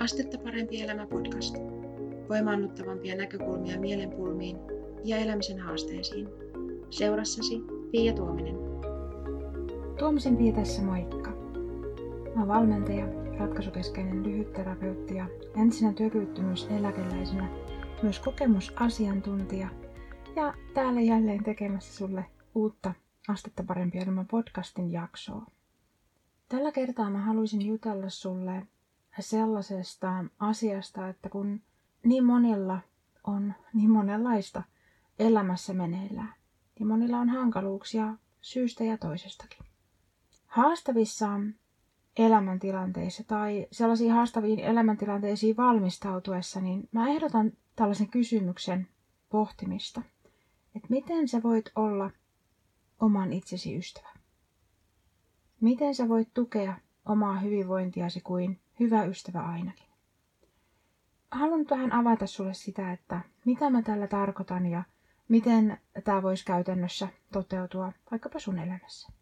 Astetta 0.00 0.38
parempi 0.38 0.82
elämä 0.82 1.06
podcast. 1.06 1.56
Voimaannuttavampia 2.28 3.16
näkökulmia 3.16 3.80
mielenpulmiin 3.80 4.56
ja 5.04 5.16
elämisen 5.16 5.58
haasteisiin. 5.58 6.28
Seurassasi 6.90 7.60
Pia 7.90 8.12
Tuominen. 8.12 8.56
Tuomisen 9.98 10.36
Pia 10.36 10.52
tässä 10.52 10.82
moikka. 10.82 11.30
Oon 12.36 12.48
valmentaja, 12.48 13.06
ratkaisukeskeinen 13.38 14.22
lyhytterapeutti 14.22 15.14
ja 15.14 15.26
entisenä 15.56 15.92
työkyvyttömyyseläkeläisenä 15.92 17.48
myös 18.02 18.20
kokemusasiantuntija. 18.20 19.68
Ja 20.36 20.54
täällä 20.74 21.00
jälleen 21.00 21.44
tekemässä 21.44 21.94
sulle 21.94 22.24
uutta 22.54 22.94
Astetta 23.28 23.64
parempi 23.64 23.98
elämä 23.98 24.24
podcastin 24.30 24.92
jaksoa. 24.92 25.46
Tällä 26.48 26.72
kertaa 26.72 27.10
mä 27.10 27.18
haluaisin 27.18 27.66
jutella 27.66 28.08
sulle 28.08 28.66
sellaisesta 29.18 30.24
asiasta, 30.38 31.08
että 31.08 31.28
kun 31.28 31.60
niin 32.04 32.24
monilla 32.24 32.78
on 33.24 33.54
niin 33.74 33.90
monenlaista 33.90 34.62
elämässä 35.18 35.74
meneillään, 35.74 36.34
niin 36.78 36.86
monilla 36.86 37.18
on 37.18 37.28
hankaluuksia 37.28 38.14
syystä 38.40 38.84
ja 38.84 38.98
toisestakin. 38.98 39.66
Haastavissa 40.46 41.28
elämäntilanteissa 42.16 43.24
tai 43.24 43.66
sellaisiin 43.72 44.12
haastaviin 44.12 44.60
elämäntilanteisiin 44.60 45.56
valmistautuessa, 45.56 46.60
niin 46.60 46.88
mä 46.92 47.08
ehdotan 47.08 47.52
tällaisen 47.76 48.08
kysymyksen 48.08 48.88
pohtimista. 49.28 50.02
Että 50.74 50.88
miten 50.90 51.28
sä 51.28 51.42
voit 51.42 51.72
olla 51.76 52.10
oman 53.00 53.32
itsesi 53.32 53.76
ystävä? 53.76 54.08
Miten 55.60 55.94
sä 55.94 56.08
voit 56.08 56.28
tukea 56.34 56.74
omaa 57.04 57.38
hyvinvointiasi 57.38 58.20
kuin 58.20 58.60
hyvä 58.80 59.04
ystävä 59.04 59.40
ainakin? 59.40 59.86
Haluan 61.30 61.66
vähän 61.70 61.92
avata 61.92 62.26
sulle 62.26 62.54
sitä, 62.54 62.92
että 62.92 63.20
mitä 63.44 63.70
mä 63.70 63.82
tällä 63.82 64.06
tarkoitan 64.06 64.66
ja 64.66 64.82
miten 65.28 65.78
tämä 66.04 66.22
voisi 66.22 66.44
käytännössä 66.44 67.08
toteutua 67.32 67.92
vaikkapa 68.10 68.38
sun 68.38 68.58
elämässä. 68.58 69.12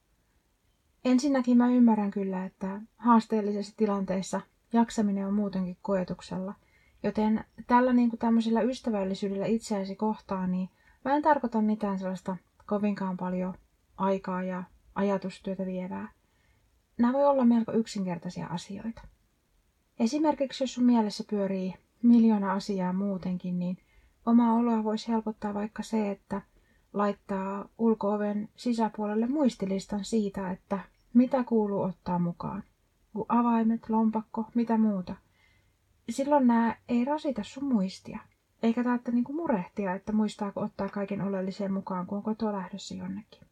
Ensinnäkin 1.04 1.56
mä 1.56 1.68
ymmärrän 1.68 2.10
kyllä, 2.10 2.44
että 2.44 2.80
haasteellisessa 2.96 3.76
tilanteessa 3.76 4.40
jaksaminen 4.72 5.26
on 5.26 5.34
muutenkin 5.34 5.76
koetuksella, 5.82 6.54
joten 7.02 7.44
tällä 7.66 7.92
niin 7.92 8.10
kuin 8.10 8.20
tämmöisellä 8.20 8.60
ystävällisyydellä 8.60 9.46
itseäsi 9.46 9.96
kohtaan, 9.96 10.50
niin 10.52 10.70
mä 11.04 11.16
en 11.16 11.22
tarkoita 11.22 11.62
mitään 11.62 11.98
sellaista 11.98 12.36
kovinkaan 12.66 13.16
paljon 13.16 13.54
aikaa 13.96 14.42
ja 14.42 14.62
ajatustyötä 14.94 15.66
vievää 15.66 16.08
nämä 16.98 17.12
voi 17.12 17.26
olla 17.26 17.44
melko 17.44 17.72
yksinkertaisia 17.72 18.46
asioita. 18.46 19.02
Esimerkiksi 19.98 20.64
jos 20.64 20.74
sun 20.74 20.84
mielessä 20.84 21.24
pyörii 21.30 21.74
miljoona 22.02 22.52
asiaa 22.52 22.92
muutenkin, 22.92 23.58
niin 23.58 23.78
omaa 24.26 24.54
oloa 24.54 24.84
voisi 24.84 25.08
helpottaa 25.08 25.54
vaikka 25.54 25.82
se, 25.82 26.10
että 26.10 26.42
laittaa 26.92 27.68
ulkooven 27.78 28.48
sisäpuolelle 28.56 29.26
muistilistan 29.26 30.04
siitä, 30.04 30.50
että 30.50 30.78
mitä 31.14 31.44
kuuluu 31.44 31.82
ottaa 31.82 32.18
mukaan. 32.18 32.62
Avaimet, 33.28 33.88
lompakko, 33.88 34.46
mitä 34.54 34.78
muuta. 34.78 35.14
Silloin 36.10 36.46
nämä 36.46 36.76
ei 36.88 37.04
rasita 37.04 37.42
sun 37.44 37.64
muistia. 37.64 38.18
Eikä 38.62 38.84
tarvitse 38.84 39.12
niinku 39.12 39.32
murehtia, 39.32 39.94
että 39.94 40.12
muistaako 40.12 40.60
ottaa 40.60 40.88
kaiken 40.88 41.22
oleellisen 41.22 41.72
mukaan, 41.72 42.06
kun 42.06 42.18
on 42.18 42.24
kotoa 42.24 42.52
lähdössä 42.52 42.94
jonnekin. 42.94 43.42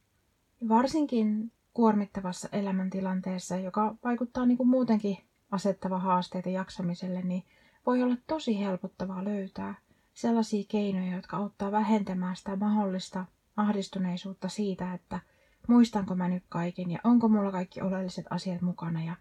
Varsinkin 0.68 1.52
kuormittavassa 1.74 2.48
elämäntilanteessa, 2.52 3.56
joka 3.56 3.94
vaikuttaa 4.04 4.46
niin 4.46 4.56
kuin 4.56 4.68
muutenkin 4.68 5.18
asettava 5.56 5.98
haasteita 5.98 6.48
jaksamiselle, 6.48 7.22
niin 7.22 7.44
voi 7.86 8.02
olla 8.02 8.16
tosi 8.26 8.58
helpottavaa 8.58 9.24
löytää 9.24 9.74
sellaisia 10.14 10.64
keinoja, 10.68 11.16
jotka 11.16 11.36
auttaa 11.36 11.72
vähentämään 11.72 12.36
sitä 12.36 12.56
mahdollista 12.56 13.24
ahdistuneisuutta 13.56 14.48
siitä, 14.48 14.94
että 14.94 15.20
muistanko 15.68 16.14
mä 16.14 16.28
nyt 16.28 16.44
kaiken 16.48 16.90
ja 16.90 16.98
onko 17.04 17.28
mulla 17.28 17.52
kaikki 17.52 17.80
oleelliset 17.80 18.26
asiat 18.30 18.62
mukana 18.62 19.04
ja 19.04 19.16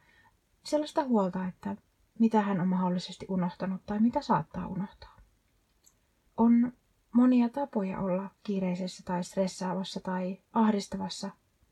sellaista 0.63 1.03
huolta, 1.03 1.47
että 1.47 1.75
mitä 2.19 2.41
hän 2.41 2.61
on 2.61 2.67
mahdollisesti 2.67 3.25
unohtanut 3.29 3.81
tai 3.85 3.99
mitä 3.99 4.21
saattaa 4.21 4.67
unohtaa. 4.67 5.15
On 6.37 6.73
monia 7.11 7.49
tapoja 7.49 7.99
olla 7.99 8.29
kiireisessä 8.43 9.03
tai 9.05 9.23
stressaavassa 9.23 9.99
tai 9.99 10.37
ahdistavassa 10.53 11.29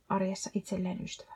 arjessa 0.09 0.49
itselleen 0.53 1.03
ystävä. 1.03 1.33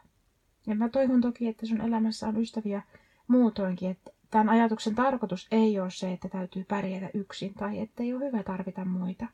Ja 0.68 0.76
mä 0.76 0.90
toivon 0.90 1.22
toki, 1.22 1.48
että 1.48 1.66
sun 1.66 1.82
elämässä 1.82 2.28
on 2.28 2.38
ystäviä 2.38 2.82
muutoinkin, 3.28 3.92
että 3.92 4.12
tämän 4.32 4.50
ajatuksen 4.50 4.96
tarkoitus 4.96 5.48
ei 5.52 5.80
ole 5.80 5.92
se, 5.92 6.12
että 6.14 6.30
täytyy 6.30 6.64
pärjätä 6.64 7.10
yksin 7.14 7.54
tai 7.54 7.80
että 7.80 8.04
ei 8.04 8.14
ole 8.14 8.26
hyvä 8.26 8.44
tarvita 8.44 8.86
muita. 8.86 9.28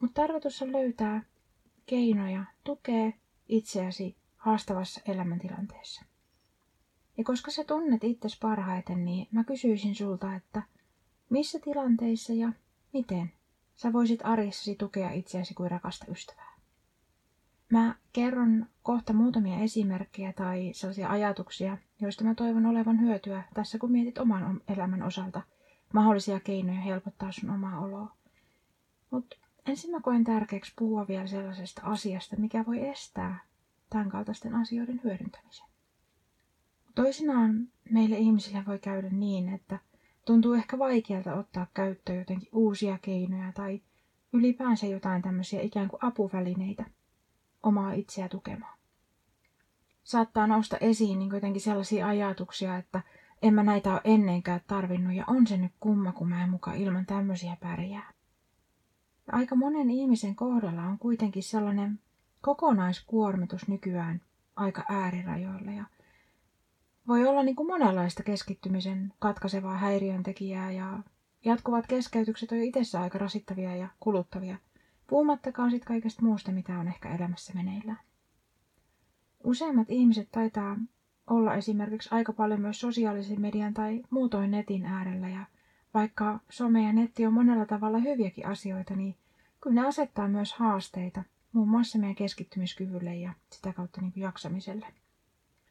Mutta 0.00 0.22
tarkoitus 0.22 0.62
on 0.62 0.72
löytää 0.72 1.22
keinoja 1.86 2.44
tukea 2.64 3.12
itseäsi 3.48 4.16
haastavassa 4.36 5.00
elämäntilanteessa. 5.08 6.04
Ja 7.18 7.24
koska 7.24 7.50
sä 7.50 7.64
tunnet 7.64 8.04
itsesi 8.04 8.36
parhaiten, 8.40 9.04
niin 9.04 9.28
mä 9.30 9.44
kysyisin 9.44 9.94
sulta, 9.94 10.34
että 10.34 10.62
missä 11.30 11.58
tilanteissa 11.58 12.32
ja 12.32 12.52
miten 12.92 13.32
sä 13.76 13.92
voisit 13.92 14.20
arjessasi 14.24 14.74
tukea 14.74 15.10
itseäsi 15.10 15.54
kuin 15.54 15.70
rakasta 15.70 16.06
ystävää? 16.08 16.52
Mä 17.70 17.94
kerron 18.12 18.66
kohta 18.82 19.12
muutamia 19.12 19.58
esimerkkejä 19.58 20.32
tai 20.32 20.70
sellaisia 20.74 21.08
ajatuksia, 21.10 21.78
joista 22.02 22.24
mä 22.24 22.34
toivon 22.34 22.66
olevan 22.66 23.00
hyötyä 23.00 23.42
tässä, 23.54 23.78
kun 23.78 23.92
mietit 23.92 24.18
oman 24.18 24.60
elämän 24.68 25.02
osalta 25.02 25.42
mahdollisia 25.92 26.40
keinoja 26.40 26.80
helpottaa 26.80 27.32
sun 27.32 27.50
omaa 27.50 27.80
oloa. 27.80 28.12
Mutta 29.10 29.36
ensin 29.66 29.90
mä 29.90 30.00
koen 30.00 30.24
tärkeäksi 30.24 30.72
puhua 30.78 31.08
vielä 31.08 31.26
sellaisesta 31.26 31.82
asiasta, 31.84 32.36
mikä 32.36 32.64
voi 32.66 32.88
estää 32.88 33.38
tämän 33.90 34.08
kaltaisten 34.08 34.54
asioiden 34.54 35.00
hyödyntämisen. 35.04 35.66
Toisinaan 36.94 37.68
meille 37.90 38.16
ihmisille 38.18 38.64
voi 38.66 38.78
käydä 38.78 39.08
niin, 39.10 39.48
että 39.48 39.78
tuntuu 40.24 40.52
ehkä 40.54 40.78
vaikealta 40.78 41.34
ottaa 41.34 41.66
käyttöön 41.74 42.18
jotenkin 42.18 42.48
uusia 42.52 42.98
keinoja 43.02 43.52
tai 43.52 43.80
ylipäänsä 44.32 44.86
jotain 44.86 45.22
tämmöisiä 45.22 45.60
ikään 45.60 45.88
kuin 45.88 46.04
apuvälineitä– 46.04 46.84
omaa 47.62 47.92
itseä 47.92 48.28
tukemaan. 48.28 48.78
Saattaa 50.04 50.46
nousta 50.46 50.76
esiin 50.80 51.18
niin 51.18 51.30
jotenkin 51.30 51.62
sellaisia 51.62 52.06
ajatuksia, 52.06 52.76
että 52.76 53.00
en 53.42 53.54
mä 53.54 53.62
näitä 53.62 53.92
ole 53.92 54.00
ennenkään 54.04 54.60
tarvinnut 54.66 55.14
ja 55.14 55.24
on 55.26 55.46
se 55.46 55.56
nyt 55.56 55.72
kumma, 55.80 56.12
kun 56.12 56.28
mä 56.28 56.44
en 56.44 56.50
mukaan 56.50 56.76
ilman 56.76 57.06
tämmöisiä 57.06 57.56
pärjää. 57.60 58.12
Ja 59.26 59.32
aika 59.32 59.56
monen 59.56 59.90
ihmisen 59.90 60.36
kohdalla 60.36 60.82
on 60.82 60.98
kuitenkin 60.98 61.42
sellainen 61.42 62.00
kokonaiskuormitus 62.40 63.68
nykyään 63.68 64.20
aika 64.56 64.84
äärirajoilla 64.88 65.70
ja 65.70 65.84
voi 67.08 67.26
olla 67.26 67.42
niin 67.42 67.56
kuin 67.56 67.66
monenlaista 67.66 68.22
keskittymisen 68.22 69.12
katkaisevaa 69.18 69.76
häiriöntekijää 69.76 70.70
ja 70.70 70.98
jatkuvat 71.44 71.86
keskeytykset 71.86 72.52
on 72.52 72.58
jo 72.58 72.64
itsessään 72.64 73.04
aika 73.04 73.18
rasittavia 73.18 73.76
ja 73.76 73.88
kuluttavia– 74.00 74.56
Puhumattakaan 75.12 75.70
sitten 75.70 75.86
kaikesta 75.86 76.22
muusta, 76.22 76.52
mitä 76.52 76.78
on 76.78 76.88
ehkä 76.88 77.14
elämässä 77.14 77.52
meneillään. 77.54 77.98
Useimmat 79.44 79.90
ihmiset 79.90 80.28
taitaa 80.32 80.76
olla 81.30 81.54
esimerkiksi 81.54 82.08
aika 82.12 82.32
paljon 82.32 82.60
myös 82.60 82.80
sosiaalisen 82.80 83.40
median 83.40 83.74
tai 83.74 84.02
muutoin 84.10 84.50
netin 84.50 84.86
äärellä 84.86 85.28
ja 85.28 85.46
vaikka 85.94 86.40
some 86.50 86.82
ja 86.82 86.92
netti 86.92 87.26
on 87.26 87.32
monella 87.32 87.66
tavalla 87.66 87.98
hyviäkin 87.98 88.46
asioita, 88.46 88.96
niin 88.96 89.16
kyllä 89.60 89.80
ne 89.80 89.86
asettaa 89.86 90.28
myös 90.28 90.52
haasteita, 90.52 91.22
muun 91.52 91.68
muassa 91.68 91.98
meidän 91.98 92.14
keskittymiskyvylle 92.14 93.16
ja 93.16 93.32
sitä 93.50 93.72
kautta 93.72 94.00
niin 94.00 94.12
kuin 94.12 94.22
jaksamiselle. 94.22 94.86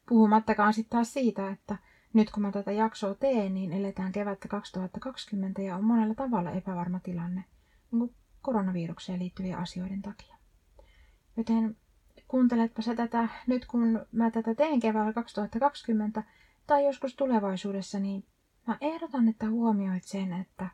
Puhumattakaan 0.10 0.74
sitten 0.74 0.98
taas 0.98 1.14
siitä, 1.14 1.50
että 1.50 1.78
nyt 2.14 2.32
kun 2.32 2.42
mä 2.42 2.52
tätä 2.52 2.72
jaksoa 2.72 3.16
teen, 3.16 3.54
niin 3.54 3.74
eletään 3.74 4.12
kevättä 4.12 4.48
2020 4.48 5.62
ja 5.62 5.76
on 5.76 5.84
monella 5.84 6.16
tavalla 6.16 6.52
epävarma 6.52 7.00
tilanne. 7.00 7.44
Niin 7.92 8.16
koronavirukseen 8.42 9.20
liittyvien 9.20 9.58
asioiden 9.58 10.02
takia. 10.02 10.36
Joten 11.38 11.78
kuunteletpa 12.32 12.82
sä 12.82 12.96
tätä 12.96 13.28
nyt, 13.48 13.66
kun 13.66 14.06
mä 14.12 14.32
tätä 14.32 14.56
teen 14.56 14.80
keväällä 14.80 15.14
2020 15.14 16.24
tai 16.68 16.86
joskus 16.86 17.16
tulevaisuudessa, 17.16 18.00
niin 18.00 18.24
mä 18.68 18.78
ehdotan, 18.82 19.28
että 19.28 19.50
huomioit 19.50 20.04
sen, 20.04 20.34
että 20.34 20.68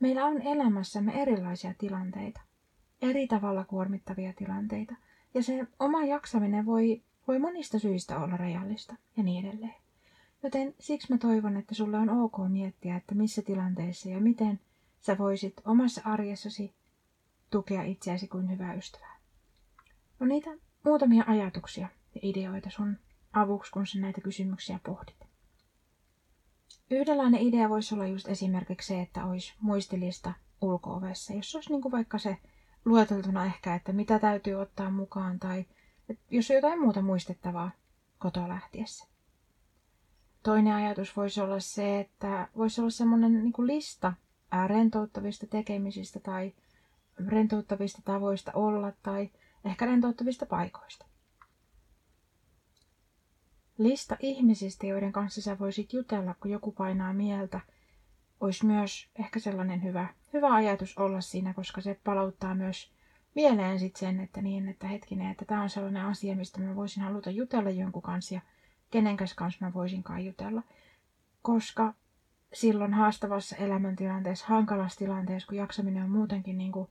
meillä 0.00 0.24
on 0.24 0.42
elämässämme 0.42 1.22
erilaisia 1.22 1.74
tilanteita, 1.78 2.40
eri 3.02 3.26
tavalla 3.26 3.64
kuormittavia 3.64 4.32
tilanteita. 4.32 4.94
Ja 5.34 5.42
se 5.42 5.66
oma 5.80 6.04
jaksaminen 6.04 6.66
voi, 6.66 7.02
voi 7.28 7.38
monista 7.38 7.78
syistä 7.78 8.18
olla 8.18 8.36
rajallista 8.36 8.96
ja 9.16 9.22
niin 9.22 9.46
edelleen. 9.46 9.74
Joten 10.42 10.74
siksi 10.80 11.12
mä 11.12 11.18
toivon, 11.18 11.56
että 11.56 11.74
sulle 11.74 11.98
on 11.98 12.10
ok 12.10 12.36
miettiä, 12.48 12.96
että 12.96 13.14
missä 13.14 13.42
tilanteessa 13.42 14.08
ja 14.08 14.20
miten 14.20 14.60
sä 15.00 15.18
voisit 15.18 15.54
omassa 15.64 16.00
arjessasi 16.04 16.74
tukea 17.50 17.82
itseäsi 17.82 18.28
kuin 18.28 18.50
hyvää 18.50 18.74
ystävää. 18.74 19.15
No 20.20 20.26
niitä 20.26 20.50
muutamia 20.84 21.24
ajatuksia 21.26 21.88
ja 22.14 22.20
ideoita 22.22 22.70
sun 22.70 22.96
avuksi, 23.32 23.72
kun 23.72 23.86
sä 23.86 23.98
näitä 23.98 24.20
kysymyksiä 24.20 24.80
pohdit. 24.86 25.16
Yhdenlainen 26.90 27.40
idea 27.40 27.68
voisi 27.68 27.94
olla 27.94 28.06
just 28.06 28.28
esimerkiksi 28.28 28.88
se, 28.88 29.00
että 29.00 29.24
olisi 29.24 29.54
muistilista 29.60 30.32
ulkoovessa, 30.60 31.34
jos 31.34 31.54
olisi 31.54 31.70
niin 31.70 31.82
kuin 31.82 31.92
vaikka 31.92 32.18
se 32.18 32.36
lueteltuna 32.84 33.44
ehkä, 33.44 33.74
että 33.74 33.92
mitä 33.92 34.18
täytyy 34.18 34.54
ottaa 34.54 34.90
mukaan 34.90 35.38
tai 35.38 35.64
jos 36.30 36.50
on 36.50 36.56
jotain 36.56 36.80
muuta 36.80 37.02
muistettavaa 37.02 37.70
kotoa 38.18 38.48
lähtiessä. 38.48 39.06
Toinen 40.42 40.74
ajatus 40.74 41.16
voisi 41.16 41.40
olla 41.40 41.60
se, 41.60 42.00
että 42.00 42.48
voisi 42.56 42.80
olla 42.80 42.90
semmoinen 42.90 43.44
niin 43.44 43.52
lista 43.58 44.12
rentouttavista 44.66 45.46
tekemisistä 45.46 46.20
tai 46.20 46.52
rentouttavista 47.26 48.02
tavoista 48.04 48.52
olla 48.54 48.92
tai 49.02 49.30
ehkä 49.66 49.86
rentouttavista 49.86 50.46
paikoista. 50.46 51.06
Lista 53.78 54.16
ihmisistä, 54.20 54.86
joiden 54.86 55.12
kanssa 55.12 55.42
sä 55.42 55.58
voisit 55.58 55.92
jutella, 55.92 56.34
kun 56.34 56.50
joku 56.50 56.72
painaa 56.72 57.12
mieltä, 57.12 57.60
olisi 58.40 58.66
myös 58.66 59.08
ehkä 59.18 59.38
sellainen 59.38 59.82
hyvä, 59.82 60.08
hyvä 60.32 60.54
ajatus 60.54 60.98
olla 60.98 61.20
siinä, 61.20 61.54
koska 61.54 61.80
se 61.80 62.00
palauttaa 62.04 62.54
myös 62.54 62.92
mieleen 63.34 63.78
sit 63.78 63.96
sen, 63.96 64.20
että 64.20 64.42
niin, 64.42 64.68
että 64.68 64.86
hetkinen, 64.86 65.30
että 65.30 65.44
tämä 65.44 65.62
on 65.62 65.70
sellainen 65.70 66.04
asia, 66.04 66.36
mistä 66.36 66.60
mä 66.60 66.76
voisin 66.76 67.02
haluta 67.02 67.30
jutella 67.30 67.70
jonkun 67.70 68.02
kanssa 68.02 68.34
ja 68.34 68.40
kenenkäs 68.90 69.34
kanssa 69.34 69.64
mä 69.66 69.74
voisinkaan 69.74 70.24
jutella. 70.24 70.62
Koska 71.42 71.94
silloin 72.52 72.94
haastavassa 72.94 73.56
elämäntilanteessa, 73.56 74.46
hankalassa 74.48 74.98
tilanteessa, 74.98 75.48
kun 75.48 75.56
jaksaminen 75.56 76.04
on 76.04 76.10
muutenkin 76.10 76.58
niin 76.58 76.72
kuin 76.72 76.88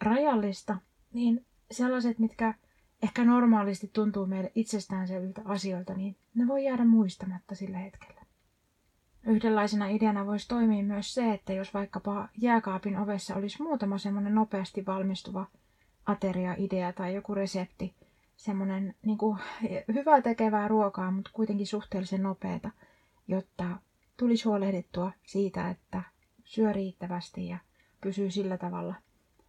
rajallista, 0.00 0.76
niin 1.12 1.46
sellaiset, 1.70 2.18
mitkä 2.18 2.54
ehkä 3.02 3.24
normaalisti 3.24 3.90
tuntuu 3.92 4.26
meille 4.26 4.52
itsestäänselviltä 4.54 5.42
asioilta, 5.44 5.94
niin 5.94 6.16
ne 6.34 6.46
voi 6.46 6.64
jäädä 6.64 6.84
muistamatta 6.84 7.54
sillä 7.54 7.78
hetkellä. 7.78 8.20
Yhdenlaisena 9.26 9.86
ideana 9.86 10.26
voisi 10.26 10.48
toimia 10.48 10.84
myös 10.84 11.14
se, 11.14 11.32
että 11.32 11.52
jos 11.52 11.74
vaikkapa 11.74 12.28
jääkaapin 12.38 12.98
ovessa 12.98 13.34
olisi 13.34 13.62
muutama 13.62 13.98
semmoinen 13.98 14.34
nopeasti 14.34 14.86
valmistuva 14.86 15.46
ateria-idea 16.06 16.92
tai 16.92 17.14
joku 17.14 17.34
resepti, 17.34 17.94
semmoinen 18.36 18.94
niin 19.02 19.18
kuin, 19.18 19.38
hyvää 19.94 20.22
tekevää 20.22 20.68
ruokaa, 20.68 21.10
mutta 21.10 21.30
kuitenkin 21.34 21.66
suhteellisen 21.66 22.22
nopeata, 22.22 22.70
jotta 23.28 23.64
tulisi 24.16 24.44
huolehdittua 24.44 25.12
siitä, 25.22 25.70
että 25.70 26.02
syö 26.44 26.72
riittävästi 26.72 27.48
ja 27.48 27.58
pysyy 28.00 28.30
sillä 28.30 28.58
tavalla 28.58 28.94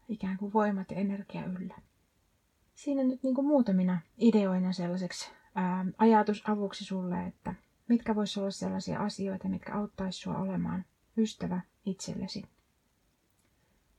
ikään 0.09 0.37
kuin 0.37 0.53
voimat 0.53 0.91
ja 0.91 0.97
energia 0.97 1.45
yllä. 1.45 1.75
Siinä 2.83 3.03
nyt 3.03 3.23
niin 3.23 3.35
kuin 3.35 3.47
muutamina 3.47 3.99
ideoina 4.17 4.73
sellaiseksi 4.73 5.31
ää, 5.55 5.85
ajatusavuksi 5.97 6.85
sulle, 6.85 7.25
että 7.27 7.53
mitkä 7.87 8.15
voisi 8.15 8.39
olla 8.39 8.51
sellaisia 8.51 8.99
asioita, 8.99 9.47
mitkä 9.49 9.73
auttaisi 9.75 10.19
sinua 10.19 10.37
olemaan 10.37 10.85
ystävä 11.17 11.61
itsellesi 11.85 12.43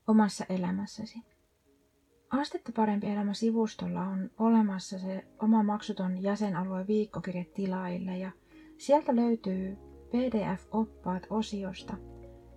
omassa 0.09 0.45
elämässäsi. 0.49 1.19
Astetta 2.31 2.73
parempi 2.77 3.07
elämä 3.07 3.35
sivustolla 3.35 4.01
on 4.01 4.31
olemassa 4.39 4.99
se 4.99 5.25
oma 5.43 5.63
maksuton 5.63 6.23
jäsenalue 6.23 6.87
viikkokirje 6.87 7.45
tilaille 7.45 8.19
ja 8.19 8.31
sieltä 8.79 9.17
löytyy 9.17 9.77
PDF-oppaat 10.11 11.27
osiosta 11.31 11.97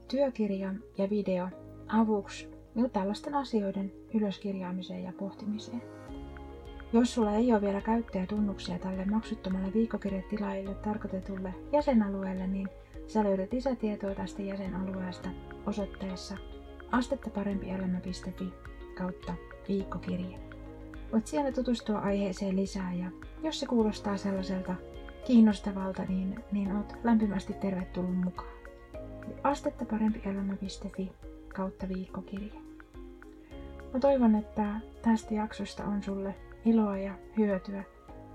työkirja 0.08 0.74
ja 0.98 1.10
video 1.10 1.50
avuksi 1.88 2.48
niin 2.76 2.92
tällaisten 2.92 3.36
asioiden 3.36 3.92
ylöskirjaamiseen 4.14 5.04
ja 5.04 5.14
pohtimiseen. 5.20 5.95
Jos 6.94 7.14
sulla 7.14 7.32
ei 7.32 7.52
ole 7.54 7.62
vielä 7.62 7.82
käyttäjätunnuksia 7.82 8.80
tälle 8.80 9.06
maksuttomalle 9.06 9.74
viikkokirjatilaajille 9.74 10.76
tarkoitetulle 10.76 11.54
jäsenalueelle, 11.72 12.48
niin 12.48 12.70
sä 13.08 13.24
löydät 13.24 13.54
lisätietoa 13.54 14.16
tästä 14.16 14.42
jäsenalueesta 14.42 15.30
osoitteessa 15.66 16.38
astettaparempielämä.fi 16.92 18.54
kautta 18.98 19.34
viikkokirje. 19.68 20.40
Voit 21.12 21.28
siellä 21.28 21.52
tutustua 21.52 22.00
aiheeseen 22.00 22.56
lisää 22.56 22.94
ja 22.94 23.12
jos 23.44 23.60
se 23.60 23.66
kuulostaa 23.66 24.18
sellaiselta 24.18 24.76
kiinnostavalta, 25.28 26.04
niin, 26.04 26.44
niin 26.52 26.76
oot 26.76 26.94
lämpimästi 27.04 27.54
tervetullut 27.54 28.18
mukaan. 28.24 28.56
Astettaparempielämä.fi 29.44 31.12
kautta 31.56 31.90
viikkokirje. 31.90 32.62
Mä 33.94 34.00
toivon, 34.00 34.36
että 34.36 34.80
tästä 35.02 35.34
jaksosta 35.34 35.84
on 35.84 36.04
sulle 36.04 36.36
iloa 36.66 36.98
ja 36.98 37.14
hyötyä. 37.38 37.84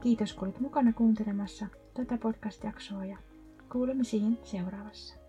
Kiitos 0.00 0.34
kun 0.34 0.48
olit 0.48 0.60
mukana 0.60 0.92
kuuntelemassa 0.92 1.66
tätä 1.94 2.18
podcast-jaksoa 2.18 3.04
ja 3.04 3.18
kuulemisiin 3.72 4.38
seuraavassa. 4.42 5.19